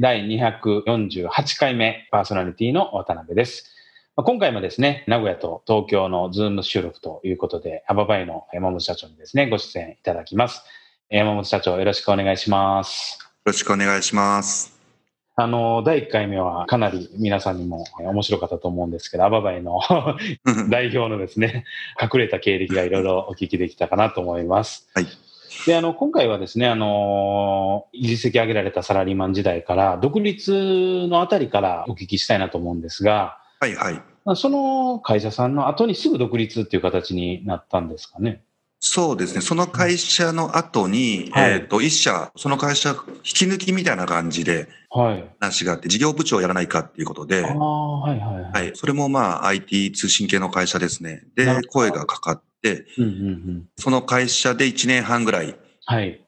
[0.00, 3.74] 第248回目パーソナリティの渡辺です
[4.14, 10.62] 今回もですね、名古屋と東京のズーム収録ということで、アババイの山本社長にですね、ご出演いただきます。
[11.08, 13.18] 山本社長、よろしくお願いします。
[13.20, 14.78] よろしくお願いします。
[15.34, 19.80] あの、第1回目はかなり皆さんにも面白かったと思うんですけど、アババイの
[20.70, 21.64] 代表のですね、
[22.00, 24.88] 隠れた経歴がいろいろお聞きできたかなと思います。
[24.94, 25.06] はい。
[25.66, 34.02] で、あの、今回はですね、あの、実績上げられたサラリーマン時代から、独立のあたりからお聞きしたいなと思うんですが、はいはい。
[34.36, 38.42] その会社さんの後にすぐ独立っていう形になったんですかね。
[38.88, 39.42] そうですね。
[39.42, 45.30] その会社の後に、はい、えっ、ー、と、一社、その会社、引き抜きみたいな感じで、はい。
[45.38, 48.52] 話があって、事業部長をやらないかっていうことで、ああ、はいはい、はい。
[48.52, 48.72] はい。
[48.74, 51.22] それもまあ、IT 通信系の会社ですね。
[51.34, 56.24] で、声がかかって、うんうんうん、その会社で1年半ぐらい、はい。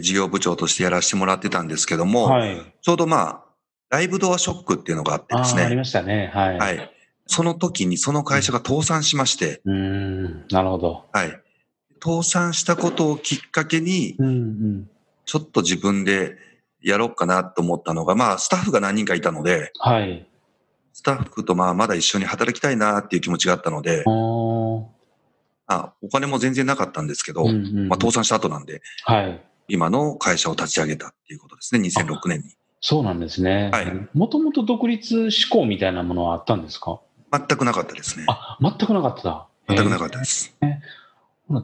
[0.00, 2.60] 事業部長としてやらせてもらってたんですけども、はい。
[2.82, 3.44] ちょうどまあ、
[3.88, 5.62] ライブドアショックっていうのがあってですね。
[5.62, 6.32] ありましたね。
[6.34, 6.58] はい。
[6.58, 6.90] はい。
[7.26, 9.60] その時にその会社が倒産しまして。
[9.64, 11.04] うん、なるほど。
[11.12, 11.40] はい。
[12.02, 14.90] 倒産したことをきっかけに、うんうん、
[15.24, 16.36] ちょっと自分で
[16.82, 20.26] やろうかなと思ったのが、まあ、スタッフが何人かいたので、はい。
[20.92, 29.40] スタッフとまあ、まだ一緒に働きたいなっていう気持ちがあったので、あお金も全然なかったんですけど、うんうん、まあ、倒産した後なんで、はい。
[29.68, 32.56] 今の会社を立ち上げたっていうことですね、2006年に。
[32.80, 33.70] そうなんですね。
[33.72, 34.08] はい。
[34.14, 37.00] もともと独立志向みたいなものはあったんですか？
[37.32, 38.24] 全くなかったですね。
[38.26, 39.46] あ、全くなかった。
[39.68, 40.56] 全くなかったです。
[40.62, 40.70] えー、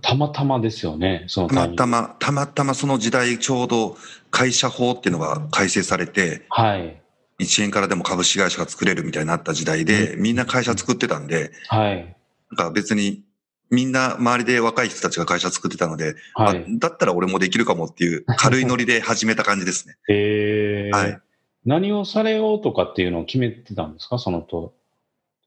[0.02, 3.96] たまたまですよね、そのたまたま、たまたまその時代ちょうど
[4.30, 7.00] 会社法っていうのが改正されて、はい。
[7.38, 12.16] 1円からでも株式会社が作れるみたいになった時代で、みんな会社作ってたんで、はい。
[12.50, 13.22] なんか別に
[13.70, 19.96] みんな周りで若い人たちが会社作ってたので、はい、だったら俺もできるかもっていう軽いノリで始めた感じですね。
[20.08, 20.96] へ えー。
[20.96, 21.20] はい。
[21.64, 24.18] 何をされようとかっていうのを決めてたんですか？
[24.18, 24.72] その当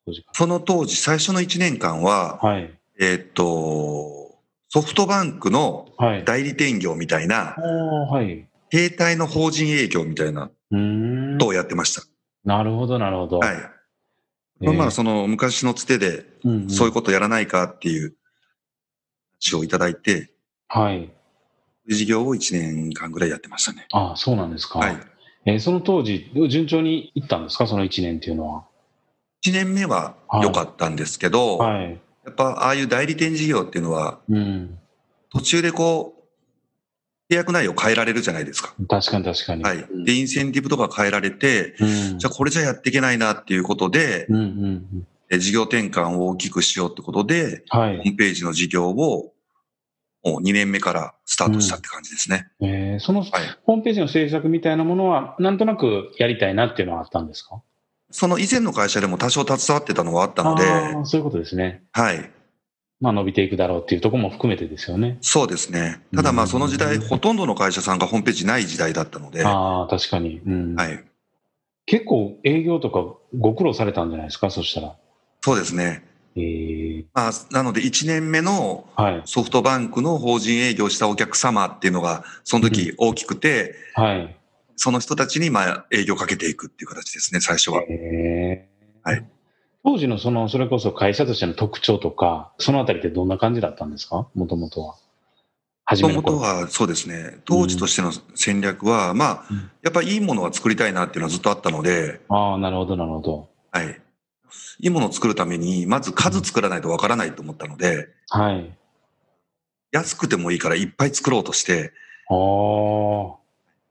[0.08, 4.28] 時その当時、最初の1年間は、はい、えー、っと、
[4.69, 5.88] ソフトバンクの
[6.25, 10.52] 代理店業みたいな、はい、携帯の法人営業みたいな
[11.40, 12.03] とをやってました。
[12.46, 13.40] なるほど、なるほど。
[13.40, 13.56] はい。
[14.62, 16.25] えー、まあ、その昔のつてで、
[16.69, 18.16] そういうことやらないかっていう
[19.41, 20.31] 話をいただいて、
[20.68, 21.12] はい。
[21.88, 23.88] 事業を1年間ぐらいやってましたね。
[23.91, 24.79] ああ、そうなんですか。
[24.79, 24.97] はい。
[25.46, 27.66] えー、その当時、順調にいったんですか？
[27.66, 28.66] その1年っていうのは。
[29.44, 34.78] 1年目は良かったんですけど、はい、やっぱああいう代理店事業っていうのは、うん、
[35.31, 36.16] 途中でこ
[37.29, 38.73] う、契約内容変えられるじゃないですか。
[38.88, 39.63] 確かに確かに。
[39.63, 39.85] はい。
[40.06, 41.85] で、インセンティブとか変えられて、う
[42.16, 49.34] ん、じゃあこれじゃやっていけないなっていうことで、うんうんうん、事業転換を大きくしようってことで、はい、ホームページの事業を
[50.23, 52.47] もう2年目からスタートしたって感じですね。
[52.59, 53.23] うん、えー、その、
[53.63, 57.61] ホームページの制作みたいなものは、なんとなくやりたいなっていうのはあったんですか？
[58.12, 60.64] その以前の会社でも多少携わってたのはあったので。
[61.06, 61.84] そういうことですね。
[61.92, 62.31] はい。
[63.02, 65.18] まあ伸びていくだろうっていうところも含めてですよね。
[65.22, 66.02] そうですね。
[66.14, 69.46] ただまあその時代、ほとんどの会社さんがホームページない時代だったので。
[69.46, 70.42] ああ、確かに。
[70.46, 71.03] うん、はい。
[71.86, 73.03] 結構営業とか
[73.38, 74.96] ご苦労されたんじゃないですか、そしたら。
[75.41, 76.03] そうですね。
[76.36, 78.86] えー、まあ、なので1年目の
[79.26, 84.39] ソフトバンクの法人営業したお客様っていうのが、その時大きくて、うん、はい。
[84.79, 87.84] その人たちにまあ営業かけていくっていう形ですね、最初は。
[89.03, 89.25] はい。
[89.84, 94.28] 当時のその、それこそ会社としての特徴とか、そのあたりってどんな感じだったんですか？
[94.34, 94.95] もともとは。
[95.91, 99.46] もともとはそうですね、当時としての戦略は、うん、まあ、
[99.81, 102.22] やっぱりいいものは作りたいなっていうのはずっとあったので。
[102.29, 103.49] ああ、なるほど、なるほど。
[103.72, 104.02] はい。
[104.82, 108.78] いいものを作るために、まず数作らないとわからないと思ったので、はい。
[109.91, 111.91] 安くてもいいからいっぱい作ろうとして、
[112.29, 113.40] ああ。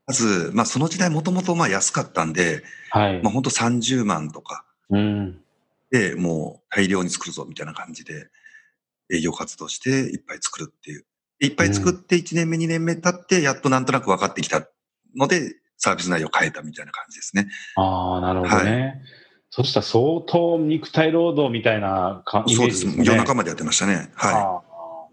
[0.09, 3.21] まず、まあその時代もともとまあ安かったんで、はい。
[3.21, 4.65] まあ本当30万とか。
[4.89, 5.39] うん。
[5.91, 8.27] で、もう大量に作るぞみたいな感じで
[9.13, 11.05] 営業活動していっぱい作るっていう。
[11.41, 14.67] いっぱい作って1年目、2年目経って、やっとなんとなく分かってきた
[15.15, 17.47] ので、サービス内容を変えたみたいな感じですね。
[17.75, 18.71] ああ、なるほどね。
[18.71, 19.01] はい、
[19.51, 22.91] そしたら相当肉体労働みたいな感じですね。
[22.91, 23.09] そうです。
[23.11, 24.11] 夜中までやってましたね。
[24.15, 24.33] はい。
[24.33, 24.61] あ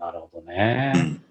[0.01, 0.93] あ、なるほどね。
[0.95, 1.26] うん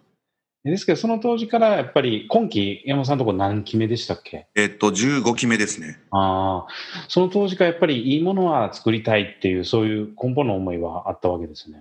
[0.71, 4.47] ですけど、その当時からやっぱり今期、山本さんのところ何期目でしたっけ？
[4.56, 6.00] えっと、15期目ですね。
[6.12, 6.71] ああ、
[7.07, 11.77] その当時からやっぱりいいものは作りたいっていう、そういう根本の思いはあったわけですね。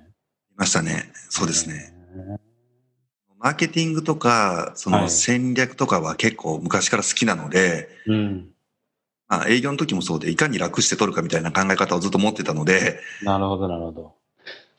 [0.53, 1.11] いましたね。
[1.31, 1.95] そうですね。
[3.39, 8.51] マーケティングとか、その戦略とかは結構昔から好きなので、うん。
[9.29, 14.15] まあ、営業の時もそうで、いかに楽して取るかみたいな考え方をずっと持ってたので、なるほど、なるほど。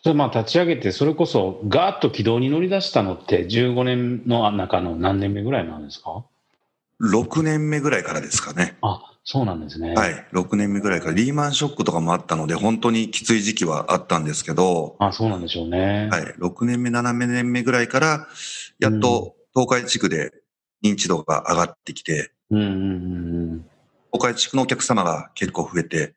[0.05, 6.23] それまあ立ち上げて、それこそガーッと軌道に乗り出したのって、15年の中の何年目ぐらいなんですか
[7.01, 8.77] ？6年目ぐらいからですかね。
[8.83, 9.95] あ、そうなんですね。
[9.95, 10.27] はい。
[10.31, 16.07] 6年目ぐらいから、リーマンショックとかもあったので、本当にきつい時期はあったんですけど、あ、そうなんでしょうね。
[16.11, 16.21] はい。
[16.37, 18.27] 6年目、7年目ぐらいから、
[18.77, 20.33] やっと東海地区で
[20.83, 22.77] 認知度が上がってきて、うんうんうんう
[23.55, 23.65] ん。
[24.13, 26.13] 東海地区のお客様が結構増えて、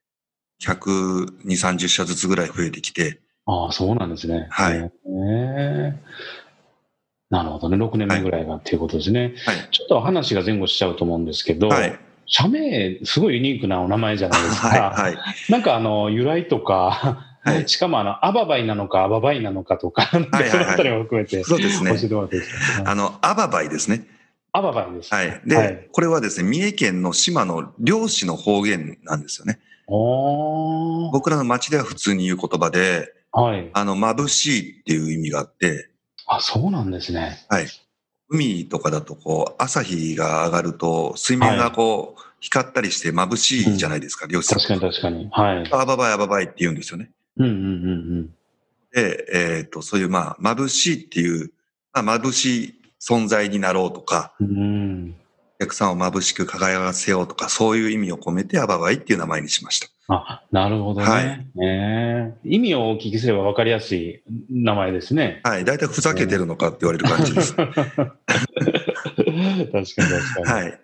[0.62, 4.46] 120、30社ずつぐらい増えてきて、ああ、そうなんですね。
[4.50, 4.92] はい
[7.30, 7.76] なるほどね。
[7.76, 9.34] 6年目ぐらいがっていうことですね。
[9.44, 9.68] はい。
[9.70, 11.98] ちょっと話が前後しちゃうと思うんですけど、はい。
[12.24, 14.68] 社名、すごいユニークなお名前じゃないですか。
[14.68, 14.80] はい。
[14.90, 15.18] はい。
[15.50, 22.08] なんかあの、由来とか、はいしかもあの、アババイなのか、アババイなのかとか、はいはいそのあたりも含めて、そうですね教え。
[22.08, 22.90] てもらっていいですか？
[22.90, 24.06] あの、アババイですね。
[24.52, 25.14] アババイです。
[25.14, 25.40] はい。
[25.46, 29.60] で、はいこれはですね、三重県の島の漁師の方言なんですよね。
[29.86, 33.70] 僕らの町では普通に言う言葉で、はい。
[33.72, 35.90] あの、眩しいっていう意味があって、
[36.26, 37.46] あ、そうなんですね。
[38.28, 44.58] 海とかだとこう、朝日が上がると、水面がこう、光ったりして眩しいじゃないですか、漁師さん。
[44.58, 45.28] 確かに確かに。
[45.30, 45.72] はい。
[45.72, 47.10] アババイアババイって言うんですよね。
[47.38, 47.54] うんうんう
[48.22, 48.30] ん
[48.90, 51.52] で、えっ、と、そういうまあ、眩しいっていう、
[51.92, 54.46] まあ、眩しい存在になろうとか、うん。
[54.46, 55.14] うん。
[55.60, 59.88] お客さんを眩しく輝かせようとか、そういう意味を込めてアババイっていう名前にしました。
[60.08, 61.06] あ、なるほどね。
[61.06, 61.46] はい
[62.44, 65.40] 意味をお聞きすれば分かりやすい名前ですね。
[65.44, 65.64] はい。
[65.64, 67.54] 大体ふざけてるのかって言われる感じです。
[67.56, 70.46] 確かに確かに。
[70.46, 70.80] はい。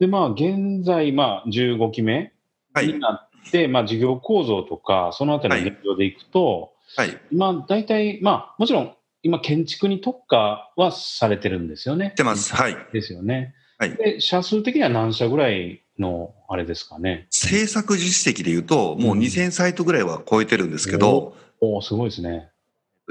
[0.00, 2.32] で、まあ、現在、まあ、15期目
[2.72, 2.98] はいに。
[2.98, 7.16] なって、まあ、事業構造とか、そのあたりの現状でいくと、はい。
[7.30, 12.14] 今、大体、まあ、もちろん、今、建築に特化はされてるんですよね。
[12.16, 12.54] てます。
[12.56, 12.76] はい。
[12.92, 13.54] ですよね。
[13.78, 17.26] はいで、社数的には何社ぐらいの、あれですかね。
[17.30, 22.48] 制作実績で言うと、もううん2000サイトぐらいは超えてるんですけど、おおすごいですね。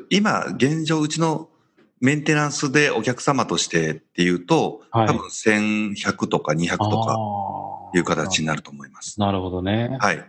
[0.09, 1.49] 今、現状、うちの
[2.01, 7.17] メンテナンスでお客様としてっていうと、はい多分1100とか200とか
[7.93, 9.19] いう形になると思います。
[9.19, 9.97] なるほどね。
[9.99, 10.25] はい。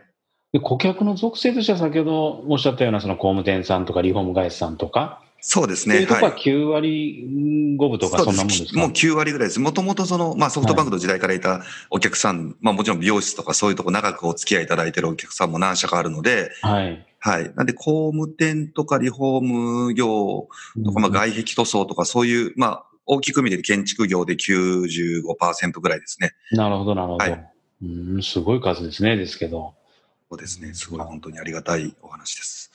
[0.52, 6.06] で顧客の属性としては先ほどおっしゃったようなその工務店さんとかリフォーム会社さんとか、そうですね。
[6.06, 6.32] ははい。
[6.32, 7.26] 9割
[7.78, 8.78] 5分とかそんなもんですか？
[8.78, 9.60] もう9割ぐらいです。
[9.60, 17.06] もともとその、まあソフトバンクの時代からいたお客さん、まあもちろん美容室とかそういうとこ長くお付き合いいただいてるお客さんも何社かあるので、はい。
[17.18, 17.52] はい。
[17.54, 20.48] なんで工務店とかリフォーム業
[20.84, 26.32] とか、まあ外壁塗装とかそういう、まあ大きく見て建築業で95%ぐらいですね。
[26.52, 27.24] なるほど、なるほど。
[27.24, 27.46] はい
[27.82, 29.74] うん、すごい数ですね、ですけど。
[30.30, 30.74] そうですね。
[30.74, 32.69] すごい本当にありがたいお話です。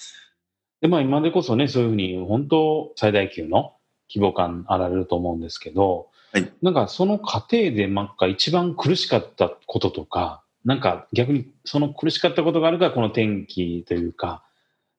[0.82, 3.74] で、まあ今でこそね、そういうふうに本当最大級の
[4.10, 14.44] 規模感あられると思うんですけど、はいなんかその過程でなんか一番苦しかったこととか、なんか逆にその苦しかったことがあるからこの転機というか、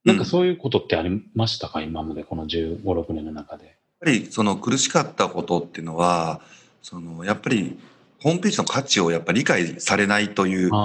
[0.05, 3.67] なんかそういうことってありましたか、今までこの15、6年の中で。
[3.67, 6.41] やっぱりその苦しかったことっていうのは、
[6.83, 7.77] そのやっぱり
[8.23, 10.77] ホームページの価値をやっぱり理解されないというと。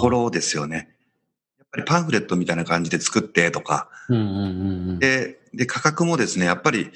[0.00, 0.88] ころですよね。
[1.70, 4.98] ぱりパンフレットみたいな感じで作ってとか、うんうんうんうん。
[4.98, 6.90] で、で、価格もですね、やっぱり、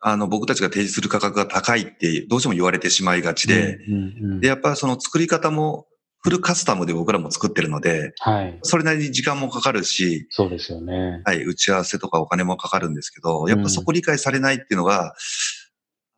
[0.00, 5.86] あの、僕たちが提示する価格が高いってどうしても言われてしまいがちで、うんうんうんで、やっぱりその作り方も
[6.20, 8.58] フルカスタムで僕らも作ってるので、はい。
[8.62, 11.22] それなりに時間もかかるし、そうですよね。
[11.24, 15.14] はい、打ち合わせとかお金もかかるんですけど、やっぱそこ理解されないっていうのが、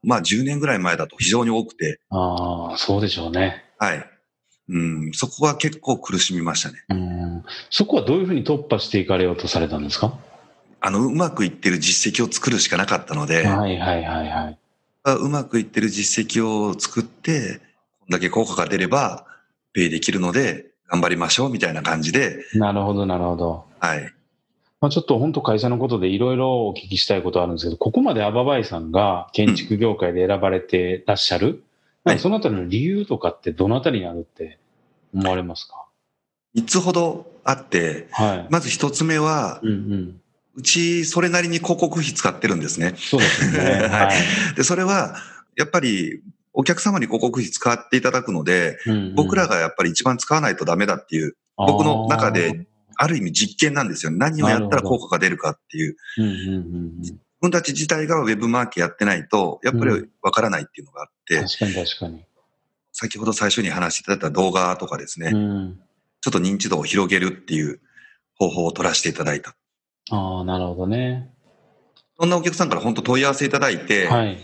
[0.03, 3.65] まあ10年ぐらい前だと非常に多くて、ああ、そうでしょうね。
[3.79, 4.10] はい。
[4.73, 6.85] うん、そこは結構苦しみましたね。
[6.91, 7.45] うん。
[7.71, 10.17] そこはどういうふうに突破していかれようとされたんですか？
[10.81, 14.59] あの、うまくいってる実績を作るしかなかったので、はいはいはいはい。
[15.19, 17.61] うまくいってる実績を作って、
[17.99, 19.27] こんだけ効果が出れば、
[19.73, 23.65] ペイできるので、頑張りましょうみたいな感じで、なるほどなるほど。
[23.81, 24.13] はい。
[24.81, 31.57] まあ、ちょっと本当会社のことでいろいろお聞きしたいことあるんですけど、ここまでアババイさんが建築業界で選ばれてらっしゃる、はい
[32.03, 34.59] なんかそのあたりの理由とかってどのあたりにあるって
[35.15, 35.87] 思われますか
[36.57, 38.47] ？3つほどあって、はい。
[38.51, 40.21] まず1つ目はう、んうん。
[40.57, 42.95] うちそれなりに広告費使ってるんですね。
[42.97, 43.71] そうですよね。
[43.87, 44.55] はいはい。
[44.57, 45.17] で、それは、
[45.57, 54.19] やっぱり、お客様に広告費使っていただくので、うんうん僕らがやっぱり一番使わないとダメだっていう、僕の中で、ある意味実験なんですよね。
[54.19, 55.97] 何をやったら効果が出るかっていう。
[56.19, 62.25] あーうんうんうんうん分たち自体がウェブマーケやってないと、やっぱりわからないっていうのがあって、確かに確かに。
[63.01, 65.81] 先ほど最初に話していただいた動画とかですね、うん。
[66.21, 67.81] ちょっと認知度を広げるっていう
[68.39, 69.57] 方法を取らせていただいた。
[70.11, 71.31] ああ、なるほどね。
[72.19, 74.39] そんなお客さんから本当問い合わせいただいて、はい。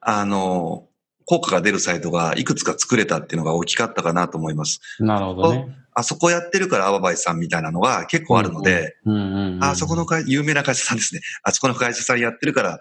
[0.00, 0.88] あの、
[1.24, 4.80] 効果が出るサイトがいくつか作れたっていうのが大きかったかなと思います。
[4.98, 5.76] なるほどね。
[5.94, 9.64] あそこやってるからアババイさんみたいなのが結構あるので、うんうんうん。
[9.64, 11.20] あそこの会有名な会社さんですね。
[11.44, 12.80] あそこの会社さんやってるから、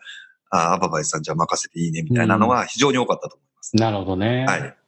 [0.49, 3.75] あアババイさんじゃあ任せていいねみたいなのは非常に多かったと思います。
[3.75, 4.45] なるほどね。
[4.47, 4.78] はい。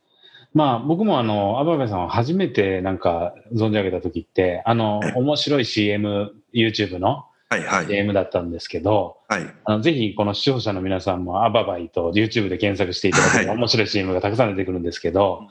[0.53, 7.85] まあ僕もあの、アバベさんを初めてなんか存じ上げた時って、あの、面白い CM、YouTube のはいはい。
[7.87, 9.45] CM だったんですけど、はい。
[9.65, 15.41] あのぜひこの視聴者の皆さんもアババイと YouTube で検索していただくとはい面白い CM がたくさん出てくるんですけど、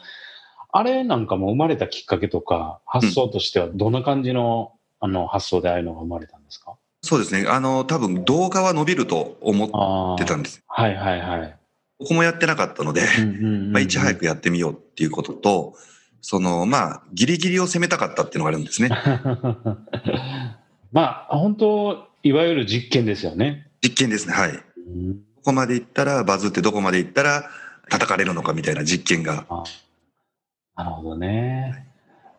[0.73, 6.73] あれなんかも生まれたきっかけとか、発想としてはどんな感じのあの発想でああいうのが生まれたんですか？
[7.03, 7.47] そうですね。
[7.49, 10.19] あの、多分動画は伸びると思っ。
[10.19, 10.63] てたんです。
[10.69, 11.57] はいはいはい。
[12.01, 13.03] ここもやってなかったので、
[13.71, 15.75] まあ、いち早くやってみようっていうことと、
[16.23, 18.89] その、まあ、ギリギリを攻めたかったっていうのがあるんですね。
[20.93, 23.69] まあ本当いわゆる実験ですよね。
[23.83, 24.35] 実験ですね。
[24.35, 24.53] はい。
[24.53, 27.51] どうんこまで行ったら、バズってどこまで行ったら
[27.89, 29.47] 叩かれるのかみたいな実験が。
[29.49, 29.65] あ
[30.77, 31.87] なるほどね。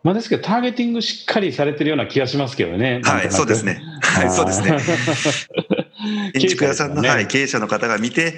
[0.02, 3.00] まあですけど、ターゲティングしっかりされてるような気がしますけどね。
[3.04, 3.80] はい、そうですね。
[4.00, 4.72] はい、そうですね。
[4.72, 8.34] ね建築屋さんの、ねはい、経営者の方が見て、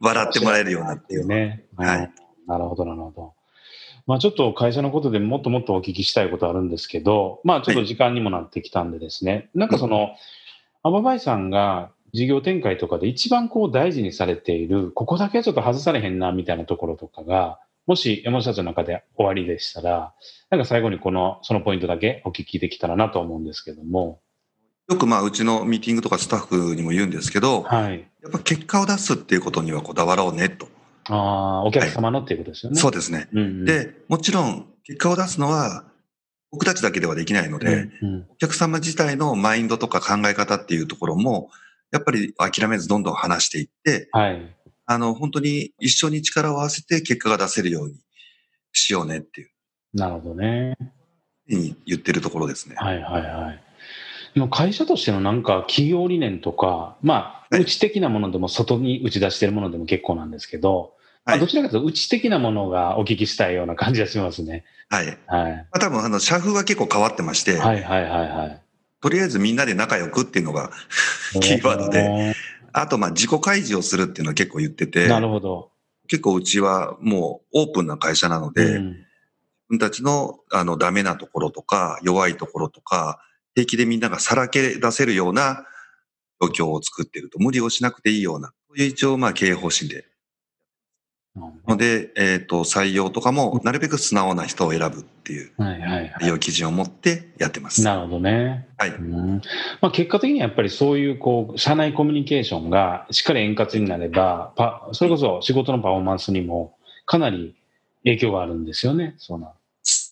[0.00, 1.26] 笑ってもらえるようなっていう。
[1.26, 1.64] ね。
[1.76, 2.10] はいうん
[2.50, 3.34] なるほど、なるほど。
[4.08, 10.10] まあちょっと会社のことでもっともっとお聞きしたいことあるんですけど、まあちょっと時間にもなってきたんでですね、なんかその、
[10.82, 20.12] アババイさんが事業展開とかで一番こう大事にされている、ここだけはちょっと外されへんなみたいなところとかが、もし山下社長の中で終わりでしたら、
[20.50, 24.20] なんか最後にこの、そのポイントだけお聞きできたらなと思うんですけども、
[24.90, 28.08] よくまあ、うちのミーティングとかスタッフにも言うんですけど、はい。
[28.22, 30.68] やっぱ結果を出すっていうことにはこだわろうねと。
[31.08, 32.78] ああ、お客様のっていうことですよね。
[32.78, 33.28] そうですね。
[33.32, 35.84] うんうん、で、もちろん、結果を出すのは、
[36.50, 41.50] 僕たちだけではできないので、うんうんお客様自体のマインドとか考え方っていうところも、
[41.92, 44.56] やっぱり諦めずどんどん話していって、はい。
[44.86, 47.94] あの、本当に一緒に力を合わせて結果が出せるように
[48.72, 49.50] しようねっていう
[49.94, 50.76] なるほどね。
[51.46, 52.76] 言ってるところですね。
[52.78, 53.69] はいはいはい。
[54.50, 60.94] 会社としてのなんか企業理念とか、まあ、はい内的なものでも外に打ち出してるものでも結構なんですけど、
[61.24, 64.64] まあはいどちらかというと内的なものがお聞きしたいような感じがしますね。
[64.88, 65.18] はい。
[65.28, 65.66] まはい。
[65.70, 68.62] あ、多分、あの、社風は結構変わってまして、はいはいはいはい。
[69.00, 70.70] とりあえずみんなで仲良くっていうのが、
[71.40, 72.34] キーワードで
[72.72, 75.70] あと、まあ、自己開示をするっていうのは結構言ってて、なるほど。
[76.08, 78.96] 結構うちはもうオープンな会社なので、うん
[79.70, 83.20] 自分たちの、あの、ダメなところとか、弱いところとか、
[83.54, 85.66] 平気でみんながさらけ出せるような
[86.40, 87.38] 状況を作っていると。
[87.38, 90.06] 無理をしなくていいような、そういう一応、まあ、経営方針で。
[91.68, 97.82] ので、えっ、と、採用とかも、なるべく素直な人を選ぶっていうはいはいは採用基準を持ってやってます。
[97.82, 97.84] い。
[97.84, 98.68] なるほどね。
[98.76, 98.90] はい。
[98.90, 99.40] うん
[99.80, 106.76] まあ、結果的にはやっぱりそういうこう社内コミュニケーションがしっかり円滑になればパそれこそ仕事のパフォーマンスにも
[107.06, 107.54] かなり
[108.04, 109.14] 影響があるんですよね。
[109.18, 109.52] そうな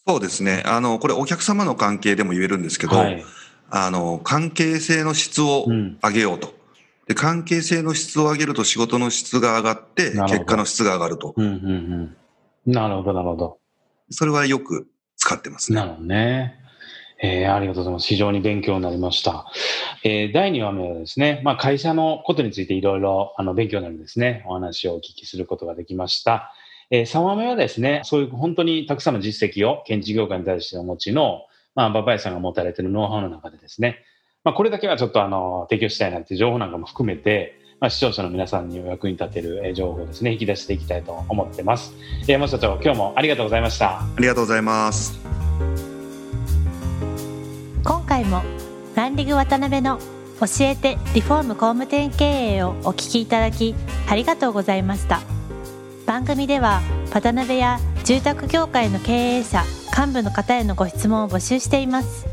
[0.08, 0.62] そうですね。
[0.64, 3.22] あの、これお客様の関係でも言えるんですけど、はい。
[3.68, 5.98] あの、関係性の質をうん。
[6.02, 6.54] 上げようと。
[7.06, 11.34] で、関係性の質を上げると仕事の質が上がって結果の質が上がると。
[11.36, 12.16] うんうん
[12.66, 12.72] うん。
[12.72, 13.58] なるほど、なるほど。
[14.10, 15.76] それはよく使ってますね。
[15.76, 16.54] なるほどね。
[17.20, 18.06] えーありがとうございます。
[18.06, 19.44] 非常に勉強になりました。
[20.04, 26.54] えー第2話目はですね、まあ、会社のことについていろいろあの勉強になるですね、お話をお聞きすることができました。
[26.90, 31.42] えー3話目はですね、そういう本当にたくさんの実績を建築業界に対してお持ちの、
[31.74, 33.98] まあ、馬場屋さんが持たれているノウハウの中でですね、
[34.44, 41.92] まあ、これだけはちょっとあの提供したいなっていう情報なんかも含めて、まあ、視聴者の皆さんにお役に立てるえー情報をですね、引き出していきたいと思ってます。
[42.22, 44.00] えー山下社長、今日もありがとうございました。
[44.00, 45.18] ありがとうございます。
[47.84, 48.42] 今回も
[48.94, 49.98] ランディング渡辺の
[50.40, 53.74] 教えてリフォーム工務店経営をお聞きいただき
[54.08, 55.37] ありがとうございました
[56.08, 56.80] 番組では
[57.12, 59.62] 渡辺や住宅業界の経営者
[59.94, 62.26] 幹部の方へのご質問を募集しています。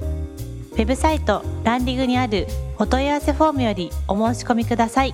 [0.72, 5.14] ウェブサイトランディングにあるお問い合わせフォームよりお申し込みください。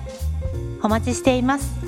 [0.80, 1.81] お待ちしています。